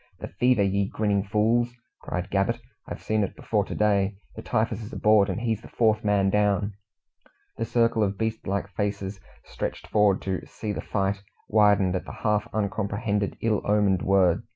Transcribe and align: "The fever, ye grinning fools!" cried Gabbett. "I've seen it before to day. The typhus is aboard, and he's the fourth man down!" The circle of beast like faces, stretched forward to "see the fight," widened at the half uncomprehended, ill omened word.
"The 0.17 0.29
fever, 0.39 0.63
ye 0.63 0.87
grinning 0.89 1.23
fools!" 1.25 1.75
cried 2.01 2.31
Gabbett. 2.31 2.59
"I've 2.87 3.03
seen 3.03 3.23
it 3.23 3.35
before 3.35 3.63
to 3.65 3.75
day. 3.75 4.15
The 4.35 4.41
typhus 4.41 4.81
is 4.81 4.91
aboard, 4.91 5.29
and 5.29 5.41
he's 5.41 5.61
the 5.61 5.67
fourth 5.67 6.03
man 6.03 6.31
down!" 6.31 6.73
The 7.57 7.65
circle 7.65 8.01
of 8.01 8.17
beast 8.17 8.47
like 8.47 8.67
faces, 8.69 9.19
stretched 9.45 9.85
forward 9.85 10.23
to 10.23 10.43
"see 10.47 10.71
the 10.73 10.81
fight," 10.81 11.21
widened 11.47 11.95
at 11.95 12.05
the 12.05 12.13
half 12.23 12.51
uncomprehended, 12.51 13.37
ill 13.43 13.61
omened 13.63 14.01
word. 14.01 14.41